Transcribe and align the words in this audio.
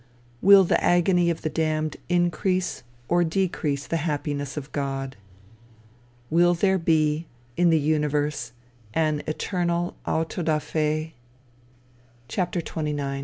Will 0.41 0.63
the 0.63 0.83
agony 0.83 1.29
of 1.29 1.43
the 1.43 1.49
damned 1.51 1.95
increase 2.09 2.81
or 3.07 3.23
decrease 3.23 3.85
the 3.85 3.97
happiness 3.97 4.57
of 4.57 4.71
God? 4.71 5.15
Will 6.31 6.55
there 6.55 6.79
be, 6.79 7.27
in 7.55 7.69
the 7.69 7.77
universe, 7.79 8.51
an 8.95 9.21
eternal 9.27 9.95
auto 10.07 10.41
da 10.41 10.57
fe? 10.57 11.13
XXIX. 12.29 12.73